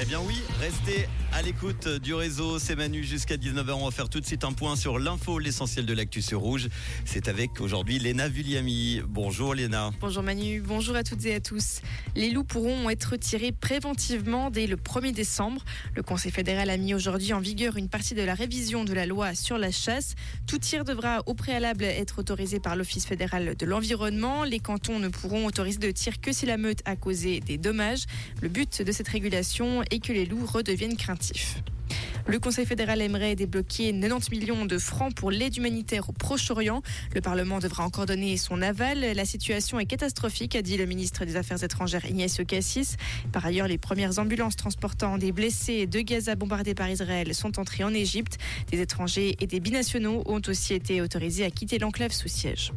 [0.00, 2.58] Eh bien oui, restez à l'écoute du réseau.
[2.58, 3.72] C'est Manu jusqu'à 19h.
[3.72, 6.68] On va faire tout de suite un point sur l'info, l'essentiel de l'actu sur Rouge.
[7.04, 9.02] C'est avec aujourd'hui Léna Vulliami.
[9.06, 9.90] Bonjour Léna.
[10.00, 11.80] Bonjour Manu, bonjour à toutes et à tous.
[12.16, 15.64] Les loups pourront être tirés préventivement dès le 1er décembre.
[15.94, 19.06] Le Conseil fédéral a mis aujourd'hui en vigueur une partie de la révision de la
[19.06, 20.14] loi sur la chasse.
[20.46, 24.44] Tout tir devra au préalable être autorisé par l'Office fédéral de l'environnement.
[24.44, 28.04] Les cantons ne pourront autoriser de tir que si la meute a causé des dommages.
[28.40, 31.17] Le but de cette régulation et que les loups redeviennent craintifs.
[32.28, 36.82] Le Conseil fédéral aimerait débloquer 90 millions de francs pour l'aide humanitaire au Proche-Orient.
[37.14, 39.00] Le Parlement devra encore donner son aval.
[39.00, 42.96] La situation est catastrophique, a dit le ministre des Affaires étrangères Ignacio Cassis.
[43.32, 47.84] Par ailleurs, les premières ambulances transportant des blessés de Gaza bombardés par Israël sont entrées
[47.84, 48.36] en Égypte.
[48.70, 52.72] Des étrangers et des binationaux ont aussi été autorisés à quitter l'enclave sous siège.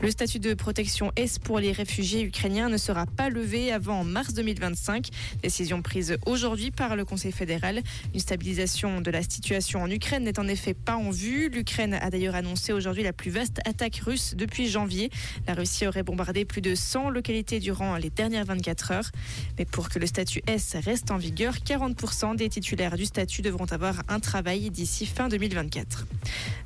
[0.00, 4.32] Le statut de protection S pour les réfugiés ukrainiens ne sera pas levé avant mars
[4.32, 5.08] 2025.
[5.42, 7.82] Décision prise aujourd'hui par le Conseil fédéral.
[8.14, 11.48] Une stabilisation de la situation en Ukraine n'est en effet pas en vue.
[11.48, 15.10] L'Ukraine a d'ailleurs annoncé aujourd'hui la plus vaste attaque russe depuis janvier.
[15.48, 19.10] La Russie aurait bombardé plus de 100 localités durant les dernières 24 heures.
[19.58, 23.66] Mais pour que le statut S reste en vigueur, 40% des titulaires du statut devront
[23.66, 26.06] avoir un travail d'ici fin 2024.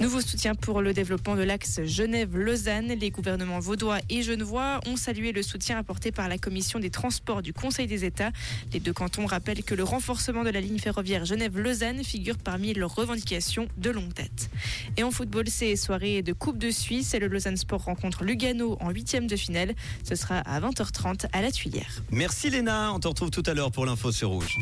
[0.00, 2.94] Nouveau soutien pour le développement de l'axe Genève-Lausanne.
[3.18, 7.52] Gouvernements vaudois et genevois ont salué le soutien apporté par la commission des transports du
[7.52, 8.30] Conseil des États.
[8.72, 12.94] Les deux cantons rappellent que le renforcement de la ligne ferroviaire Genève-Lausanne figure parmi leurs
[12.94, 14.50] revendications de longue date.
[14.96, 18.76] Et en football, c'est soirée de Coupe de Suisse et le Lausanne Sport rencontre Lugano
[18.80, 19.74] en huitième de finale.
[20.04, 22.02] Ce sera à 20h30 à la Tuilière.
[22.12, 24.56] Merci Léna, on te retrouve tout à l'heure pour l'info sur Rouge.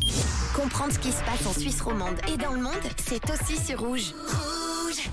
[0.55, 3.81] Comprendre ce qui se passe en Suisse romande et dans le monde, c'est aussi sur
[3.81, 4.15] Rouge.
[4.27, 5.11] Rouge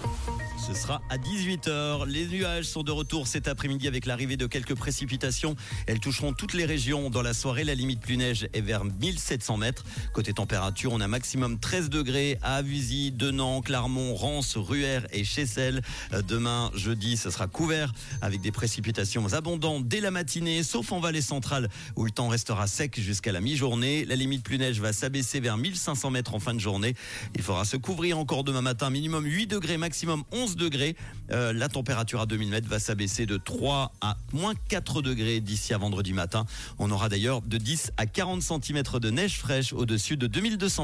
[0.65, 2.07] ce sera à 18h.
[2.07, 5.57] Les nuages sont de retour cet après-midi avec l'arrivée de quelques précipitations.
[5.87, 7.65] Elles toucheront toutes les régions dans la soirée.
[7.65, 9.83] La limite plus neige est vers 1700 mètres.
[10.13, 15.81] Côté température, on a maximum 13 degrés à Avusy, Denan, Clermont, Rance, Ruère et Chessel.
[16.13, 17.91] Euh, demain, jeudi, ce sera couvert
[18.21, 22.67] avec des précipitations abondantes dès la matinée, sauf en vallée centrale où le temps restera
[22.67, 24.05] sec jusqu'à la mi-journée.
[24.05, 26.95] La limite plus neige va s'abaisser vers 1500 mètres en fin de journée.
[27.35, 30.95] Il faudra se couvrir encore demain matin, minimum 8 degrés, maximum 11 degrés.
[31.31, 35.73] Euh, la température à 2000 mètres va s'abaisser de 3 à moins 4 degrés d'ici
[35.73, 36.45] à vendredi matin.
[36.79, 40.81] On aura d'ailleurs de 10 à 40 cm de neige fraîche au-dessus de 2200